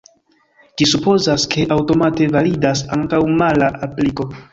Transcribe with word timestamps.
Ĝi 0.79 0.85
supozas, 0.91 1.45
ke 1.55 1.65
aŭtomate 1.75 2.29
validas 2.37 2.81
ankaŭ 2.97 3.21
mala 3.43 3.69
apliko. 3.89 4.27